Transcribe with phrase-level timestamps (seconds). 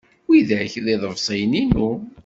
[0.29, 1.91] Widak d iḍebsiyen-inu.